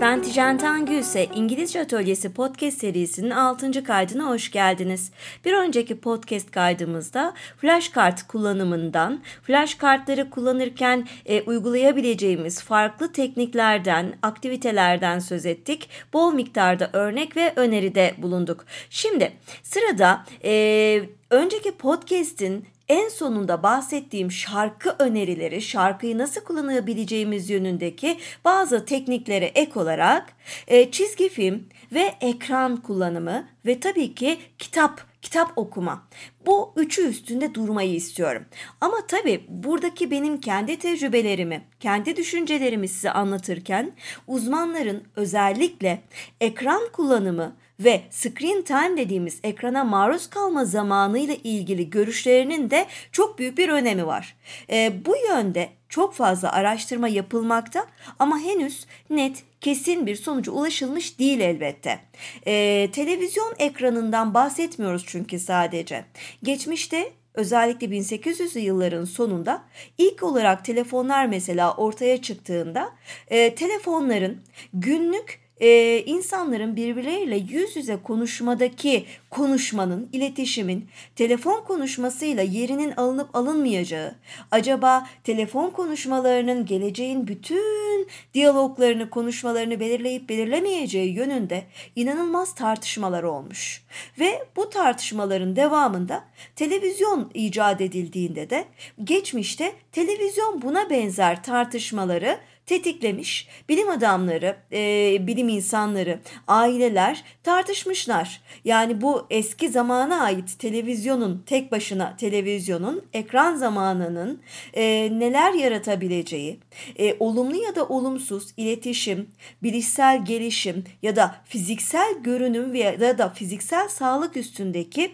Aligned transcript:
Ben 0.00 0.22
Tijen 0.22 0.58
Tangülse. 0.58 1.24
İngilizce 1.24 1.80
Atölyesi 1.80 2.32
podcast 2.32 2.78
serisinin 2.78 3.30
6. 3.30 3.84
kaydına 3.84 4.26
hoş 4.28 4.50
geldiniz. 4.50 5.10
Bir 5.44 5.52
önceki 5.52 6.00
podcast 6.00 6.50
kaydımızda 6.50 7.34
flashkart 7.60 8.22
kullanımından, 8.22 9.22
flashkartları 9.42 10.30
kullanırken 10.30 11.08
e, 11.26 11.42
uygulayabileceğimiz 11.42 12.62
farklı 12.62 13.12
tekniklerden, 13.12 14.18
aktivitelerden 14.22 15.18
söz 15.18 15.46
ettik. 15.46 15.88
Bol 16.12 16.32
miktarda 16.34 16.90
örnek 16.92 17.36
ve 17.36 17.52
öneride 17.56 18.14
bulunduk. 18.18 18.64
Şimdi 18.90 19.32
sırada 19.62 20.24
e, 20.44 21.02
önceki 21.30 21.72
podcast'in 21.76 22.64
en 22.88 23.08
sonunda 23.08 23.62
bahsettiğim 23.62 24.32
şarkı 24.32 24.96
önerileri, 24.98 25.62
şarkıyı 25.62 26.18
nasıl 26.18 26.40
kullanabileceğimiz 26.40 27.50
yönündeki 27.50 28.18
bazı 28.44 28.84
tekniklere 28.84 29.44
ek 29.44 29.80
olarak 29.80 30.32
e, 30.68 30.90
çizgi 30.90 31.28
film 31.28 31.68
ve 31.92 32.14
ekran 32.20 32.76
kullanımı 32.76 33.48
ve 33.66 33.80
tabii 33.80 34.14
ki 34.14 34.38
kitap 34.58 35.06
kitap 35.22 35.52
okuma. 35.56 36.08
Bu 36.46 36.72
üçü 36.76 37.08
üstünde 37.08 37.54
durmayı 37.54 37.94
istiyorum. 37.94 38.44
Ama 38.80 38.96
tabii 39.08 39.44
buradaki 39.48 40.10
benim 40.10 40.40
kendi 40.40 40.78
tecrübelerimi, 40.78 41.64
kendi 41.80 42.16
düşüncelerimi 42.16 42.88
size 42.88 43.10
anlatırken 43.10 43.92
uzmanların 44.26 45.04
özellikle 45.16 46.02
ekran 46.40 46.82
kullanımı 46.92 47.56
ve 47.80 48.00
screen 48.10 48.62
time 48.62 48.96
dediğimiz 48.96 49.38
ekrana 49.42 49.84
maruz 49.84 50.30
kalma 50.30 50.64
zamanıyla 50.64 51.34
ilgili 51.44 51.90
görüşlerinin 51.90 52.70
de 52.70 52.86
çok 53.12 53.38
büyük 53.38 53.58
bir 53.58 53.68
önemi 53.68 54.06
var. 54.06 54.36
E, 54.70 54.92
bu 55.06 55.16
yönde 55.28 55.68
çok 55.88 56.14
fazla 56.14 56.52
araştırma 56.52 57.08
yapılmakta 57.08 57.86
ama 58.18 58.38
henüz 58.38 58.86
net 59.10 59.42
kesin 59.60 60.06
bir 60.06 60.16
sonuca 60.16 60.52
ulaşılmış 60.52 61.18
değil 61.18 61.40
elbette. 61.40 62.00
E, 62.46 62.88
televizyon 62.92 63.54
ekranından 63.58 64.34
bahsetmiyoruz 64.34 65.04
çünkü 65.06 65.38
sadece. 65.38 66.04
Geçmişte 66.42 67.12
özellikle 67.34 67.86
1800'lü 67.86 68.58
yılların 68.58 69.04
sonunda 69.04 69.62
ilk 69.98 70.22
olarak 70.22 70.64
telefonlar 70.64 71.26
mesela 71.26 71.74
ortaya 71.74 72.22
çıktığında 72.22 72.92
e, 73.28 73.54
telefonların 73.54 74.42
günlük 74.72 75.45
e, 75.60 76.02
insanların 76.06 76.76
birbirleriyle 76.76 77.36
yüz 77.36 77.76
yüze 77.76 77.96
konuşmadaki 78.02 79.06
konuşmanın, 79.30 80.08
iletişimin 80.12 80.88
telefon 81.16 81.64
konuşmasıyla 81.64 82.42
yerinin 82.42 82.92
alınıp 82.96 83.36
alınmayacağı, 83.36 84.14
acaba 84.50 85.06
telefon 85.24 85.70
konuşmalarının 85.70 86.66
geleceğin 86.66 87.28
bütün 87.28 88.08
diyaloglarını, 88.34 89.10
konuşmalarını 89.10 89.80
belirleyip 89.80 90.28
belirlemeyeceği 90.28 91.14
yönünde 91.14 91.62
inanılmaz 91.96 92.54
tartışmalar 92.54 93.22
olmuş. 93.22 93.84
Ve 94.18 94.46
bu 94.56 94.70
tartışmaların 94.70 95.56
devamında 95.56 96.24
televizyon 96.56 97.30
icat 97.34 97.80
edildiğinde 97.80 98.50
de 98.50 98.64
geçmişte 99.04 99.72
televizyon 99.92 100.62
buna 100.62 100.90
benzer 100.90 101.42
tartışmaları 101.42 102.38
tetiklemiş. 102.66 103.48
Bilim 103.68 103.90
adamları, 103.90 104.56
e, 104.72 105.26
bilim 105.26 105.48
insanları, 105.48 106.20
aileler 106.48 107.24
tartışmışlar. 107.42 108.40
Yani 108.64 109.00
bu 109.00 109.26
eski 109.30 109.68
zamana 109.68 110.22
ait 110.22 110.58
televizyonun, 110.58 111.42
tek 111.46 111.72
başına 111.72 112.16
televizyonun, 112.16 113.04
ekran 113.12 113.56
zamanının 113.56 114.42
e, 114.74 114.84
neler 115.18 115.52
yaratabileceği, 115.52 116.60
e, 116.98 117.16
olumlu 117.20 117.56
ya 117.56 117.76
da 117.76 117.88
olumsuz 117.88 118.52
iletişim, 118.56 119.28
bilişsel 119.62 120.24
gelişim 120.24 120.84
ya 121.02 121.16
da 121.16 121.36
fiziksel 121.44 122.14
görünüm 122.22 122.74
ya 122.74 123.18
da 123.18 123.28
fiziksel 123.28 123.88
sağlık 123.88 124.36
üstündeki 124.36 125.10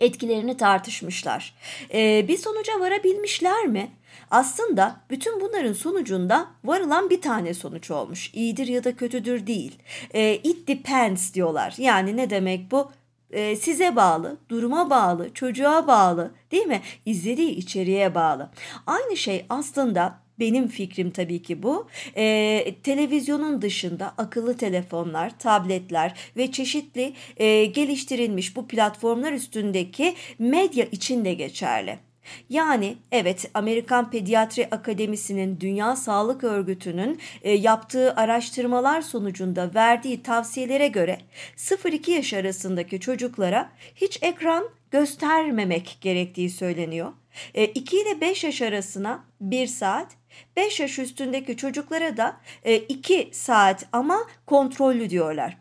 etkilerini 0.00 0.56
tartışmışlar. 0.56 1.54
Ee, 1.94 2.28
bir 2.28 2.36
sonuca 2.36 2.80
varabilmişler 2.80 3.66
mi? 3.66 3.90
Aslında 4.30 5.00
bütün 5.10 5.40
bunların 5.40 5.72
sonucunda 5.72 6.46
varılan 6.64 7.10
bir 7.10 7.20
tane 7.20 7.54
sonuç 7.54 7.90
olmuş. 7.90 8.30
İyidir 8.34 8.66
ya 8.66 8.84
da 8.84 8.96
kötüdür 8.96 9.46
değil. 9.46 9.78
E, 10.14 10.34
it 10.34 10.68
depends 10.68 11.34
diyorlar. 11.34 11.74
Yani 11.78 12.16
ne 12.16 12.30
demek 12.30 12.70
bu? 12.70 12.90
E, 13.30 13.56
size 13.56 13.96
bağlı, 13.96 14.36
duruma 14.48 14.90
bağlı, 14.90 15.34
çocuğa 15.34 15.86
bağlı 15.86 16.30
değil 16.50 16.66
mi? 16.66 16.80
İzlediği 17.06 17.50
içeriğe 17.50 18.14
bağlı. 18.14 18.50
Aynı 18.86 19.16
şey 19.16 19.46
aslında 19.48 20.20
benim 20.40 20.68
fikrim 20.68 21.10
tabii 21.10 21.42
ki 21.42 21.62
bu. 21.62 21.88
E, 22.16 22.74
televizyonun 22.82 23.62
dışında 23.62 24.14
akıllı 24.18 24.56
telefonlar, 24.56 25.38
tabletler 25.38 26.14
ve 26.36 26.52
çeşitli 26.52 27.12
e, 27.36 27.64
geliştirilmiş 27.64 28.56
bu 28.56 28.68
platformlar 28.68 29.32
üstündeki 29.32 30.14
medya 30.38 30.84
için 30.84 31.24
de 31.24 31.34
geçerli. 31.34 32.07
Yani 32.48 32.96
evet 33.12 33.50
Amerikan 33.54 34.10
Pediatri 34.10 34.68
Akademisi'nin 34.70 35.60
Dünya 35.60 35.96
Sağlık 35.96 36.44
Örgütü'nün 36.44 37.20
e, 37.42 37.52
yaptığı 37.52 38.14
araştırmalar 38.14 39.00
sonucunda 39.00 39.70
verdiği 39.74 40.22
tavsiyelere 40.22 40.88
göre 40.88 41.18
0-2 41.56 42.10
yaş 42.10 42.34
arasındaki 42.34 43.00
çocuklara 43.00 43.70
hiç 43.94 44.18
ekran 44.22 44.68
göstermemek 44.90 45.98
gerektiği 46.00 46.50
söyleniyor. 46.50 47.12
E, 47.54 47.64
2 47.64 47.96
ile 47.96 48.20
5 48.20 48.44
yaş 48.44 48.62
arasına 48.62 49.24
1 49.40 49.66
saat, 49.66 50.06
5 50.56 50.80
yaş 50.80 50.98
üstündeki 50.98 51.56
çocuklara 51.56 52.16
da 52.16 52.36
e, 52.64 52.76
2 52.76 53.28
saat 53.32 53.86
ama 53.92 54.18
kontrollü 54.46 55.10
diyorlar. 55.10 55.56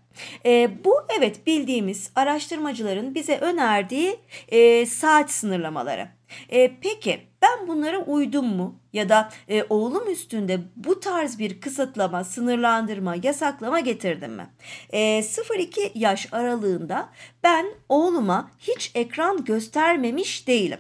E, 0.46 0.84
bu 0.86 0.96
evet 1.20 1.48
bildiğimiz 1.48 2.12
araştırmacıların 2.16 3.16
bize 3.16 3.38
önerdiği 3.38 4.20
e, 4.50 4.86
saat 4.86 5.32
sınırlamaları. 5.32 6.17
E, 6.50 6.78
peki 6.82 7.28
ben 7.42 7.68
bunlara 7.68 7.98
uydum 8.00 8.46
mu? 8.46 8.80
Ya 8.94 9.10
da 9.10 9.30
e, 9.50 9.64
oğlum 9.70 10.12
üstünde 10.12 10.60
bu 10.76 11.00
tarz 11.00 11.40
bir 11.40 11.62
kısıtlama, 11.62 12.24
sınırlandırma, 12.24 13.16
yasaklama 13.24 13.80
getirdim 13.80 14.34
mi? 14.34 14.48
E, 14.90 15.00
0-2 15.20 15.92
yaş 15.96 16.34
aralığında 16.34 17.10
ben 17.44 17.66
oğluma 17.90 18.52
hiç 18.60 18.92
ekran 18.96 19.46
göstermemiş 19.46 20.48
değilim. 20.48 20.80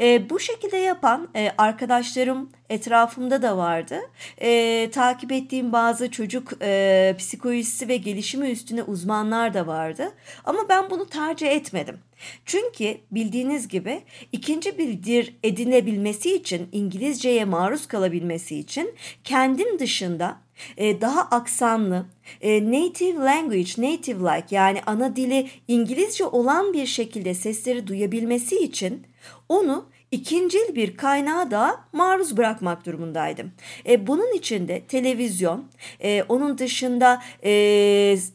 E, 0.00 0.30
bu 0.30 0.40
şekilde 0.40 0.76
yapan 0.76 1.28
e, 1.36 1.52
arkadaşlarım 1.58 2.50
etrafımda 2.70 3.42
da 3.42 3.56
vardı. 3.56 3.98
E, 4.38 4.90
takip 4.90 5.32
ettiğim 5.32 5.72
bazı 5.72 6.10
çocuk 6.10 6.52
e, 6.62 7.14
psikolojisi 7.18 7.88
ve 7.88 7.96
gelişimi 7.96 8.50
üstüne 8.50 8.82
uzmanlar 8.82 9.54
da 9.54 9.66
vardı. 9.66 10.12
Ama 10.44 10.68
ben 10.68 10.90
bunu 10.90 11.06
tercih 11.06 11.50
etmedim. 11.50 11.98
Çünkü 12.44 12.98
bildiğiniz 13.10 13.68
gibi 13.68 14.02
ikinci 14.32 14.78
bir 14.78 15.02
dil 15.02 15.32
edinebilmesi 15.42 16.34
için, 16.34 16.68
İngilizceye 16.72 17.44
maruz 17.44 17.86
kalabilmesi 17.86 18.58
için 18.58 18.94
kendim 19.24 19.78
dışında 19.78 20.36
e, 20.76 21.00
daha 21.00 21.20
aksanlı, 21.20 22.06
e, 22.40 22.72
native 22.72 23.24
language, 23.24 23.70
native 23.78 24.18
like 24.18 24.56
yani 24.56 24.80
ana 24.86 25.16
dili 25.16 25.48
İngilizce 25.68 26.24
olan 26.24 26.72
bir 26.72 26.86
şekilde 26.86 27.34
sesleri 27.34 27.86
duyabilmesi 27.86 28.56
için 28.56 29.06
onu 29.48 29.92
ikincil 30.10 30.74
bir 30.74 30.96
kaynağa 30.96 31.50
da 31.50 31.80
maruz 31.92 32.36
bırakmak 32.36 32.86
durumundaydım. 32.86 33.52
E, 33.88 34.06
bunun 34.06 34.36
için 34.36 34.68
de 34.68 34.80
televizyon, 34.80 35.64
e, 36.00 36.22
onun 36.28 36.58
dışında 36.58 37.22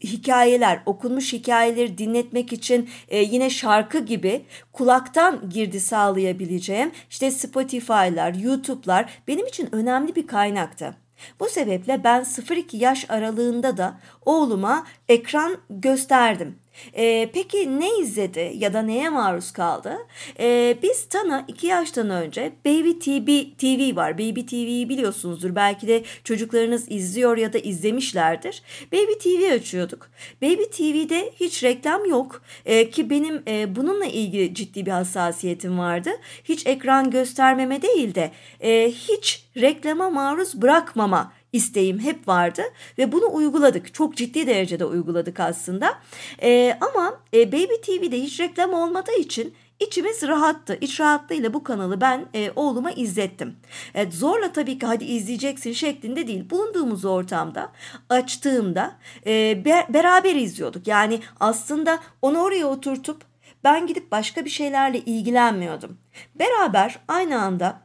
hikayeler, 0.04 0.82
okunmuş 0.86 1.32
hikayeleri 1.32 1.98
dinletmek 1.98 2.52
için 2.52 2.88
yine 3.12 3.50
şarkı 3.50 3.98
gibi 3.98 4.44
kulaktan 4.72 5.50
girdi 5.50 5.80
sağlayabileceğim 5.80 6.92
işte 7.10 7.30
Spotify'lar, 7.30 8.34
YouTube'lar 8.34 9.10
benim 9.28 9.46
için 9.46 9.68
önemli 9.74 10.16
bir 10.16 10.26
kaynaktı. 10.26 11.07
Bu 11.40 11.48
sebeple 11.48 12.04
ben 12.04 12.20
0-2 12.22 12.76
yaş 12.76 13.10
aralığında 13.10 13.76
da 13.76 14.00
oğluma 14.24 14.86
ekran 15.08 15.56
gösterdim. 15.70 16.58
E, 16.96 17.30
peki 17.32 17.80
ne 17.80 17.98
izledi 17.98 18.52
ya 18.54 18.72
da 18.72 18.82
neye 18.82 19.08
maruz 19.08 19.50
kaldı? 19.50 19.98
E, 20.40 20.76
biz 20.82 21.08
Tan'a 21.08 21.44
iki 21.48 21.66
yaştan 21.66 22.10
önce 22.10 22.52
Baby 22.64 22.90
TV, 22.90 23.56
TV 23.58 23.96
var. 23.96 24.14
Baby 24.18 24.40
TV'yi 24.40 24.88
biliyorsunuzdur. 24.88 25.54
Belki 25.54 25.88
de 25.88 26.02
çocuklarınız 26.24 26.90
izliyor 26.90 27.36
ya 27.36 27.52
da 27.52 27.58
izlemişlerdir. 27.58 28.62
Baby 28.92 29.12
TV 29.12 29.52
açıyorduk. 29.54 30.10
Baby 30.42 30.62
TV'de 30.62 31.32
hiç 31.40 31.64
reklam 31.64 32.04
yok. 32.04 32.42
E, 32.66 32.90
ki 32.90 33.10
benim 33.10 33.42
e, 33.48 33.76
bununla 33.76 34.06
ilgili 34.06 34.54
ciddi 34.54 34.86
bir 34.86 34.90
hassasiyetim 34.90 35.78
vardı. 35.78 36.10
Hiç 36.44 36.66
ekran 36.66 37.10
göstermeme 37.10 37.82
değil 37.82 38.14
de 38.14 38.30
e, 38.60 38.90
hiç 38.90 39.44
reklama 39.56 40.10
maruz 40.10 40.62
bırakmama 40.62 41.32
isteğim 41.52 41.98
hep 41.98 42.28
vardı 42.28 42.62
ve 42.98 43.12
bunu 43.12 43.34
uyguladık. 43.34 43.94
Çok 43.94 44.16
ciddi 44.16 44.46
derecede 44.46 44.84
uyguladık 44.84 45.40
aslında. 45.40 45.98
E, 46.42 46.78
ama 46.80 47.20
e, 47.34 47.52
Baby 47.52 47.74
TV'de 47.82 48.22
hiç 48.22 48.40
reklam 48.40 48.72
olmadığı 48.72 49.18
için 49.18 49.54
içimiz 49.80 50.22
rahattı. 50.22 50.78
İç 50.80 51.00
rahatlığıyla 51.00 51.54
bu 51.54 51.64
kanalı 51.64 52.00
ben 52.00 52.26
e, 52.34 52.50
oğluma 52.56 52.90
izlettim. 52.90 53.56
Evet, 53.94 54.14
zorla 54.14 54.52
tabii 54.52 54.78
ki 54.78 54.86
hadi 54.86 55.04
izleyeceksin 55.04 55.72
şeklinde 55.72 56.26
değil. 56.26 56.50
Bulunduğumuz 56.50 57.04
ortamda 57.04 57.72
açtığımda 58.08 58.96
e, 59.26 59.64
be, 59.64 59.86
beraber 59.88 60.34
izliyorduk. 60.34 60.86
Yani 60.86 61.20
aslında 61.40 61.98
onu 62.22 62.38
oraya 62.42 62.66
oturtup 62.66 63.22
ben 63.64 63.86
gidip 63.86 64.12
başka 64.12 64.44
bir 64.44 64.50
şeylerle 64.50 64.98
ilgilenmiyordum. 64.98 65.98
Beraber 66.34 66.98
aynı 67.08 67.42
anda 67.42 67.80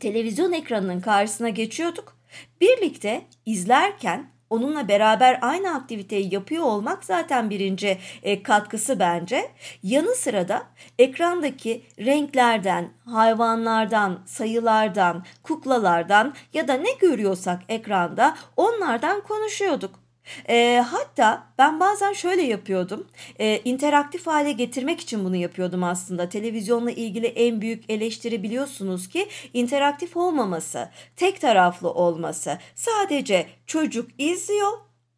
televizyon 0.00 0.52
ekranının 0.52 1.00
karşısına 1.00 1.48
geçiyorduk. 1.48 2.17
Birlikte 2.60 3.22
izlerken 3.46 4.30
onunla 4.50 4.88
beraber 4.88 5.38
aynı 5.42 5.74
aktiviteyi 5.74 6.34
yapıyor 6.34 6.64
olmak 6.64 7.04
zaten 7.04 7.50
birinci 7.50 7.98
e, 8.22 8.42
katkısı 8.42 8.98
bence. 8.98 9.50
Yanı 9.82 10.14
sıra 10.14 10.48
da 10.48 10.62
ekrandaki 10.98 11.82
renklerden, 11.98 12.92
hayvanlardan, 13.04 14.20
sayılardan, 14.26 15.24
kuklalardan 15.42 16.34
ya 16.54 16.68
da 16.68 16.74
ne 16.74 16.92
görüyorsak 17.00 17.62
ekranda 17.68 18.36
onlardan 18.56 19.20
konuşuyorduk. 19.20 20.07
E, 20.48 20.84
hatta 20.90 21.46
ben 21.58 21.80
bazen 21.80 22.12
şöyle 22.12 22.42
yapıyordum. 22.42 23.06
E, 23.38 23.60
interaktif 23.64 24.26
hale 24.26 24.52
getirmek 24.52 25.00
için 25.00 25.24
bunu 25.24 25.36
yapıyordum 25.36 25.84
aslında. 25.84 26.28
Televizyonla 26.28 26.90
ilgili 26.90 27.26
en 27.26 27.60
büyük 27.60 27.90
eleştiri 27.90 28.42
biliyorsunuz 28.42 29.08
ki 29.08 29.28
interaktif 29.54 30.16
olmaması, 30.16 30.88
tek 31.16 31.40
taraflı 31.40 31.90
olması. 31.90 32.58
Sadece 32.74 33.46
çocuk 33.66 34.10
izliyor, 34.18 34.72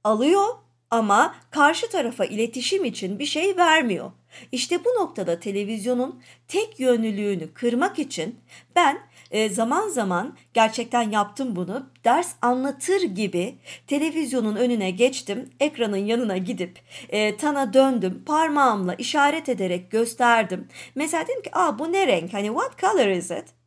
alıyor 0.05 0.47
ama 0.91 1.35
karşı 1.51 1.91
tarafa 1.91 2.25
iletişim 2.25 2.85
için 2.85 3.19
bir 3.19 3.27
şey 3.27 3.57
vermiyor. 3.57 4.13
İşte 4.53 4.85
bu 4.85 4.89
noktada 4.89 5.41
televizyonun 5.41 6.23
tek 6.49 6.81
yönlülüğünü 6.81 7.55
kırmak 7.55 7.99
için 7.99 8.41
ben 8.77 8.99
e, 9.31 9.49
zaman 9.49 9.89
zaman 9.89 10.37
gerçekten 10.55 11.11
yaptım 11.11 11.57
bunu. 11.57 11.87
Ders 12.05 12.33
anlatır 12.43 13.03
gibi 13.03 13.55
televizyonun 13.87 14.57
önüne 14.57 14.91
geçtim. 14.91 15.51
Ekranın 15.61 15.97
yanına 15.97 16.37
gidip 16.37 16.81
e, 17.09 17.37
Tan'a 17.37 17.73
döndüm. 17.73 18.23
Parmağımla 18.27 18.95
işaret 18.95 19.49
ederek 19.49 19.91
gösterdim. 19.91 20.69
Mesela 20.95 21.25
dedim 21.29 21.43
ki 21.43 21.51
Aa, 21.53 21.79
bu 21.79 21.93
ne 21.93 22.07
renk? 22.07 22.33
Hani 22.33 22.47
what 22.47 22.79
color 22.79 23.09
is 23.09 23.31
it? 23.31 23.60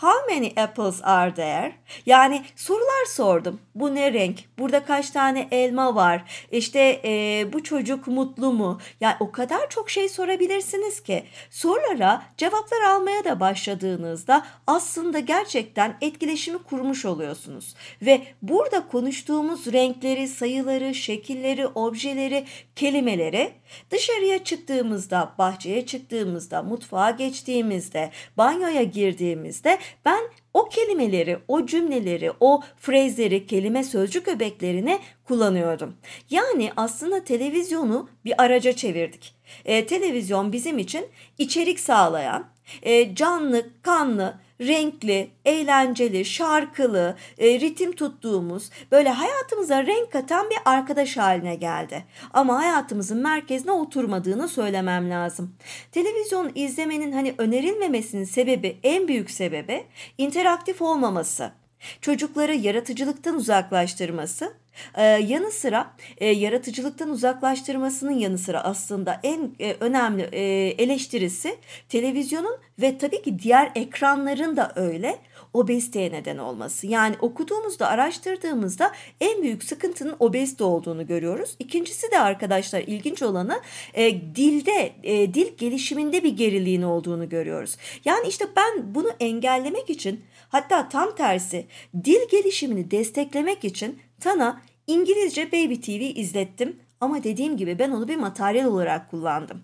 How 0.00 0.34
many 0.34 0.52
apples 0.56 1.00
are 1.02 1.34
there? 1.34 1.72
Yani 2.06 2.44
sorular 2.56 3.04
sordum. 3.08 3.60
Bu 3.74 3.94
ne 3.94 4.12
renk? 4.12 4.38
Burada 4.58 4.84
kaç 4.84 5.10
tane 5.10 5.48
elma 5.50 5.94
var? 5.94 6.46
İşte 6.52 7.00
e, 7.04 7.44
bu 7.52 7.62
çocuk 7.62 8.06
mutlu 8.06 8.52
mu? 8.52 8.80
Yani 9.00 9.14
o 9.20 9.32
kadar 9.32 9.68
çok 9.68 9.90
şey 9.90 10.08
sorabilirsiniz 10.08 11.02
ki. 11.02 11.24
Sorulara 11.50 12.22
cevaplar 12.36 12.82
almaya 12.82 13.24
da 13.24 13.40
başladığınızda 13.40 14.46
aslında 14.66 15.18
gerçekten 15.18 15.96
etkileşimi 16.00 16.58
kurmuş 16.58 17.04
oluyorsunuz. 17.04 17.74
Ve 18.02 18.22
burada 18.42 18.88
konuştuğumuz 18.88 19.72
renkleri, 19.72 20.28
sayıları, 20.28 20.94
şekilleri, 20.94 21.66
objeleri, 21.66 22.44
kelimeleri 22.76 23.52
dışarıya 23.90 24.44
çıktığımızda, 24.44 25.34
bahçeye 25.38 25.86
çıktığımızda, 25.86 26.62
mutfağa 26.62 27.10
geçtiğimizde, 27.10 28.10
banyoya 28.36 28.82
girdiğimizde 28.82 29.78
ben 30.04 30.20
o 30.54 30.68
kelimeleri, 30.68 31.38
o 31.48 31.66
cümleleri, 31.66 32.32
o 32.40 32.62
frezleri, 32.76 33.46
kelime 33.46 33.84
sözcük 33.84 34.28
öbeklerini 34.28 34.98
kullanıyordum. 35.24 35.96
Yani 36.30 36.72
aslında 36.76 37.24
televizyonu 37.24 38.08
bir 38.24 38.42
araca 38.42 38.72
çevirdik. 38.72 39.34
E, 39.64 39.86
televizyon 39.86 40.52
bizim 40.52 40.78
için 40.78 41.06
içerik 41.38 41.80
sağlayan, 41.80 42.46
e, 42.82 43.14
canlı, 43.14 43.70
kanlı, 43.82 44.40
renkli, 44.60 45.30
eğlenceli, 45.44 46.24
şarkılı, 46.24 47.16
e, 47.38 47.60
ritim 47.60 47.92
tuttuğumuz, 47.92 48.70
böyle 48.92 49.08
hayatımıza 49.08 49.86
renk 49.86 50.12
katan 50.12 50.50
bir 50.50 50.58
arkadaş 50.64 51.16
haline 51.16 51.54
geldi. 51.54 52.04
Ama 52.32 52.58
hayatımızın 52.58 53.22
merkezine 53.22 53.72
oturmadığını 53.72 54.48
söylemem 54.48 55.10
lazım. 55.10 55.54
Televizyon 55.92 56.52
izlemenin 56.54 57.12
hani 57.12 57.34
önerilmemesinin 57.38 58.24
sebebi, 58.24 58.76
en 58.82 59.08
büyük 59.08 59.30
sebebi 59.30 59.86
interaktif 60.18 60.82
olmaması. 60.82 61.52
Çocukları 62.00 62.54
yaratıcılıktan 62.54 63.34
uzaklaştırması, 63.34 64.52
ee, 64.96 65.02
yanı 65.02 65.50
sıra 65.50 65.92
e, 66.18 66.26
yaratıcılıktan 66.26 67.10
uzaklaştırmasının 67.10 68.18
yanı 68.18 68.38
sıra 68.38 68.64
aslında 68.64 69.20
en 69.22 69.54
e, 69.60 69.76
önemli 69.80 70.22
e, 70.22 70.42
eleştirisi 70.68 71.58
televizyonun 71.88 72.58
ve 72.80 72.98
tabii 72.98 73.22
ki 73.22 73.38
diğer 73.38 73.72
ekranların 73.74 74.56
da 74.56 74.72
öyle 74.76 75.18
obeziteye 75.54 76.12
neden 76.12 76.38
olması. 76.38 76.86
Yani 76.86 77.16
okuduğumuzda, 77.20 77.88
araştırdığımızda 77.88 78.92
en 79.20 79.42
büyük 79.42 79.64
sıkıntının 79.64 80.16
obezite 80.18 80.64
olduğunu 80.64 81.06
görüyoruz. 81.06 81.56
İkincisi 81.58 82.10
de 82.10 82.18
arkadaşlar 82.18 82.80
ilginç 82.80 83.22
olanı 83.22 83.60
e, 83.94 84.20
dilde, 84.34 84.92
e, 85.02 85.34
dil 85.34 85.56
gelişiminde 85.56 86.24
bir 86.24 86.36
geriliğin 86.36 86.82
olduğunu 86.82 87.28
görüyoruz. 87.28 87.76
Yani 88.04 88.28
işte 88.28 88.44
ben 88.56 88.94
bunu 88.94 89.10
engellemek 89.20 89.90
için 89.90 90.20
hatta 90.48 90.88
tam 90.88 91.14
tersi 91.14 91.66
dil 92.04 92.28
gelişimini 92.30 92.90
desteklemek 92.90 93.64
için 93.64 93.98
Tana 94.20 94.62
İngilizce 94.86 95.52
Baby 95.52 95.74
TV 95.74 96.18
izlettim 96.18 96.76
ama 97.00 97.24
dediğim 97.24 97.56
gibi 97.56 97.78
ben 97.78 97.90
onu 97.90 98.08
bir 98.08 98.16
materyal 98.16 98.66
olarak 98.66 99.10
kullandım. 99.10 99.62